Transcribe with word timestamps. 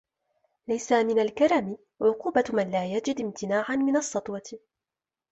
لَيْسَ 0.67 0.91
مِنْ 0.91 1.19
الْكَرَمِ 1.19 1.77
عُقُوبَةُ 2.01 2.43
مَنْ 2.53 2.71
لَا 2.71 2.85
يَجِدْ 2.85 3.21
امْتِنَاعًا 3.21 3.75
مِنْ 3.75 3.97
السَّطْوَةِ 3.97 4.59